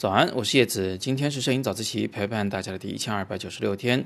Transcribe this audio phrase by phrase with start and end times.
[0.00, 4.02] 早安，我是叶子，今天是摄影早自习陪伴大家的第一千二百九十六天。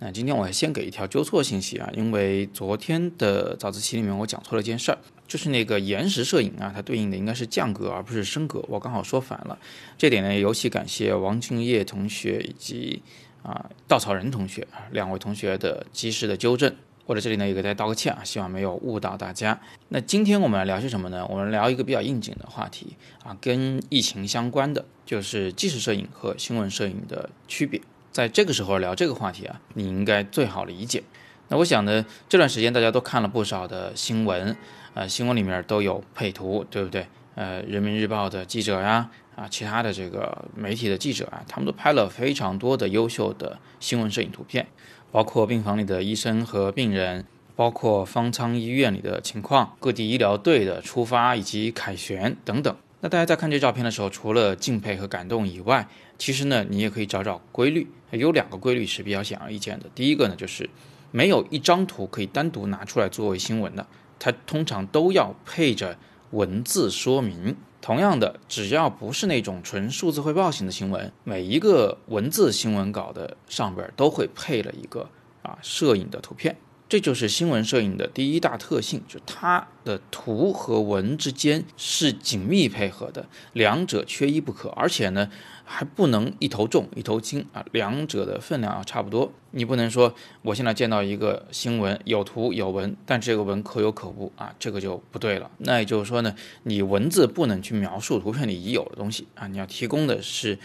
[0.00, 4.98] 那今天我先给一条纠错信息啊，因为昨天的早自习里面我讲错了一件事儿，
[5.28, 9.56] 就是那个延时摄影啊，它对应的应该是降格而不是升格，我刚好说反了。
[9.96, 13.00] 这点呢，尤其感谢王俊业同学以及
[13.44, 16.74] 啊稻草人同学两位同学的及时的纠正。
[17.06, 19.60] 我在这里呢也给大家道个歉啊，希望没有误导大家。
[19.90, 21.24] 那今天我们来聊些什么呢？
[21.30, 27.80] 我们聊一个比较应景的话题啊，跟疫情相关的，就是纪实摄影和新闻摄影的区别。
[28.10, 31.04] 在这个时候聊这个话题啊，你应该最好理解。
[31.46, 34.56] 那我想呢，这段时间大家都看了不少的新闻，
[34.94, 37.06] 呃，新闻里面都有配图，对不对？
[37.36, 44.66] 呃，人民日报的记者呀，啊，其他的这个媒体的记者啊，他们都拍了非常多的优秀的新闻摄影图片。
[45.12, 47.24] 包括病房里的医生和病人，
[47.54, 52.76] 包括方舱医院里的情况，各地医疗队的出发以及凯旋等等。
[53.00, 55.86] 那大家在看这照片的时候，除了敬佩和感动以外，
[56.18, 57.86] 其实呢，你也可以找找规律。
[58.10, 59.86] 有两个规律是比较显而易见的。
[59.94, 60.68] 第一个呢，就是
[61.10, 63.86] 没有一张图可以单独拿出来作为新闻的，
[64.18, 65.96] 它通常都要配着
[66.30, 67.56] 文字说明。
[67.86, 75.08] 同样的，只要不是那种纯数字汇报型的新闻，每一个文字新闻稿的上边都会配了一个
[75.42, 76.56] 啊摄影的图片。
[76.88, 84.68] 这就是新闻摄影的第一大特性，就它的图和文之间是紧密配合的，两者缺一不可。
[84.70, 85.30] 而且呢，
[85.66, 89.30] 还不能一头重一头轻啊，两者的分量要差不多。
[89.50, 95.50] 你不能说我现在见到一个新闻有图有文，但这个文可有可无啊，这个就不对了。
[95.58, 100.58] 那也就是说呢，你文字不能去描述图片里已有的东西啊，你要提供的是。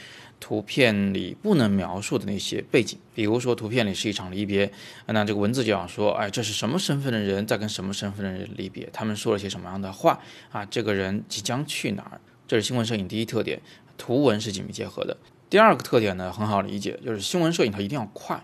[0.44, 4.72] 图片里不能描述的那些背景，比如说图片里是一场离别，
[5.06, 8.90] 那这个文字就要说，哎，这是什么身份的人在跟什么身份的人离别？
[8.92, 10.20] 他们说了些什么样的话？
[10.52, 12.20] 啊，这个人即将去哪儿？
[12.48, 13.62] 这是新闻摄影第一特点，
[13.98, 15.18] 图文是紧密结合的。
[15.50, 18.44] 第二个特点呢，很好理解，就是新闻摄影它一定要快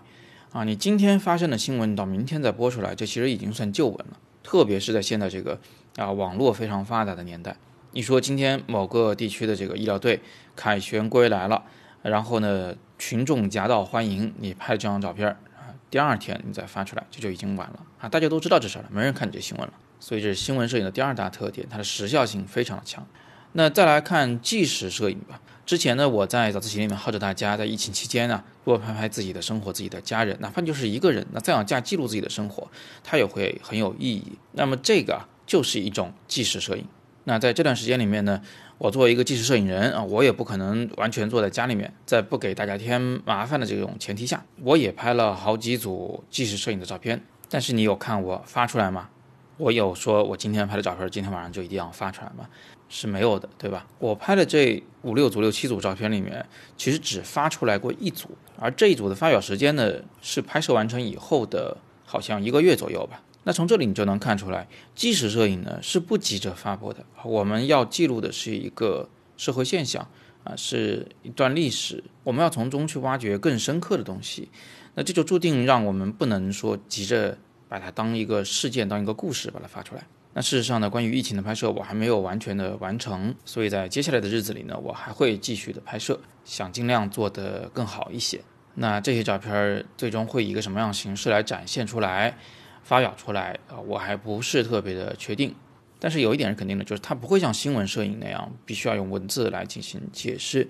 [0.52, 0.64] 啊！
[0.64, 4.18] 你今天发生的新闻到明天再播出来，这其实已经算旧闻了。
[4.42, 5.58] 特别是在现在这个
[5.96, 7.56] 啊网络非常发达的年代，
[7.92, 10.20] 你说今天某个地区的这个医疗队
[10.54, 11.64] 凯旋归来了。
[12.02, 18.08] 然后呢，群众夹道欢迎你拍这张照片啊，第二天你再发出来，这就已经晚了啊！
[18.08, 19.72] 大家都知道这事儿了，没人看你这新闻了。
[19.98, 23.04] 所以这是新闻摄影的第二大特点，它的时效性非常的强。
[23.52, 25.40] 那再来看纪实摄影吧。
[25.64, 32.66] 之前呢，我在早自习里面号召大家在疫情期间呢，多拍拍自己的生活、自己的家人，哪怕就是一个人，那再往下记录自己的生活，
[33.04, 34.32] 它也会很有意义。
[34.52, 36.84] 那么这个就是一种纪实摄影。
[37.24, 38.40] 那在这段时间里面呢？
[38.78, 47.20] 我作为一个纪实摄影人啊，我也不可能完全坐在家里面，在不给大家添麻烦的这种前提下，我也拍了好几组纪实摄影的照片。
[47.50, 49.08] 但是你有看我发出来吗？
[49.56, 52.48] 我有说我今天拍的照片，今天晚上就一定要发出来吗？
[52.88, 53.86] 是没有的，对吧？
[53.98, 63.22] 我拍的这五六组、六七组照片里面，其实只发出来过一组，而这一组的发表时间呢，是拍摄完成以后的，好像一个月左右吧。
[63.44, 67.04] 那从这里你就能看出来，纪实摄影呢是不急着发布的。
[67.24, 70.06] 我们要记录的是一个社会现象
[70.44, 74.48] 啊，是一段历史，我们要从中去挖掘更深刻的东西。
[74.94, 77.38] 那这就注定让我们不能说急着
[77.68, 80.06] 把它当一个事件、当一个故事把它发出来。
[80.34, 88.40] 那事实上呢，关于疫情的拍摄我还没有完全的完成，所以在接下来的日子里呢，我还会继续的拍摄，想尽量做得更好一些。
[88.74, 92.36] 那这些照片最终会以一个什么样的形式来展现出来？
[92.84, 95.54] 发表出来啊，我还不是特别的确定，
[95.98, 100.66] 但是有一点是肯定的，就是它不会像新闻摄影那样必须要用文字来进行解释，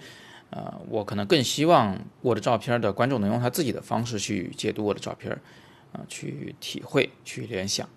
[0.50, 5.30] 呃，我可能更希望我的照片的观众能用他自己的方式去解读我的照片，
[5.92, 7.88] 啊，去体会、去联想。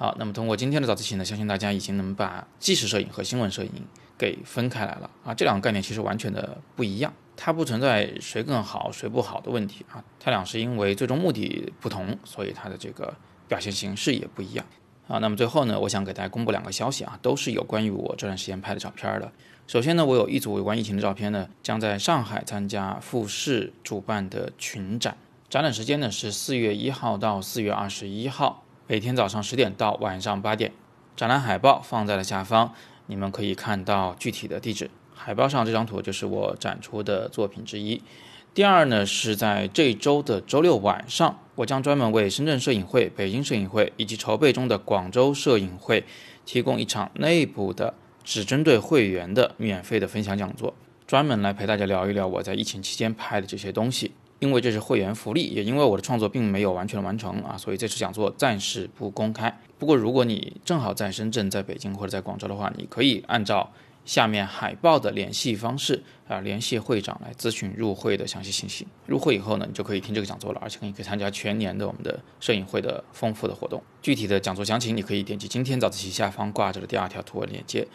[0.00, 3.70] 好，那么通过今天的早自习呢，相信大家已经能把纪实摄影和新闻摄影
[4.16, 13.14] 给分开来了啊，这两个概念其实完全的不一样，它不存在谁更好谁不好的问题啊，它俩是因为最终目的不同，所以它的这个。
[13.50, 14.64] 表现形式也不一样
[15.08, 15.18] 啊。
[15.18, 19.32] 那么最后呢，我想给大家公布两个消息啊，都是有关于我这段时间拍的照片的。
[19.66, 25.16] 首先呢，我有一组有关疫情的照片呢，将在上海参加富士主办的群展，
[25.48, 30.72] 展览时间呢是四月一号到四月二十一号，每天早上十点到晚上八点。
[31.14, 32.74] 展览海报放在了下方，
[33.06, 34.90] 你们可以看到具体的地址。
[35.14, 38.02] 海报上这张图就是我展出的作品之一。
[38.52, 46.04] 第二呢，是在这周的周六晚上，我将专门为深圳摄影会、北京摄影会以及筹备中的广州摄影会
[46.44, 47.94] 提供一场内部的
[48.24, 50.74] 只针对会员的免费的分享讲座，
[51.06, 54.10] 专门来陪大家聊一聊我在疫情期间拍的这些东西。
[54.40, 59.60] 因为这是会员福利，也因为我的创作并没有完全完成啊，所以这次讲座暂时不公开。
[59.78, 63.70] 不过如果你正好在深圳、在北京或者在广州的话，你可以按照
[64.04, 68.86] 下面海报的联系方式啊，联系会长来咨询入会的详细信息。
[69.06, 73.82] 入会以后呢，你就可以听这个讲座了，而且你可以参加全年的我们的摄影会的丰富的活动。
[74.00, 77.86] 具体的讲座详情，你可以点击今天早自习下方挂着的第二条图文链接。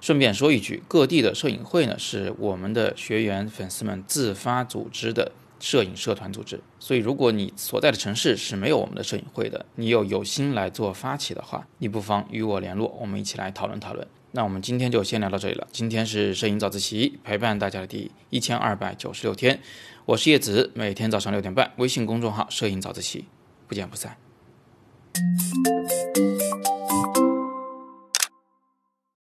[0.00, 6.60] 顺便说一句，各地的摄影会呢，是我们的学员粉丝们自发组织的摄影社团组织。
[6.80, 14.06] 所以，如果你所在的城市是没有我们的摄影会的，你又有心来做发起的话，你不妨与我联络，我们一起来讨论讨论。
[14.32, 15.66] 那我们今天就先聊到这里了。
[15.70, 19.60] 今天是摄影早自习陪伴大家的第一千二百九十六天，
[20.06, 23.26] 我是叶子，每天早上六点半，微信公众号“摄影早自习”，
[23.66, 24.16] 不见不散。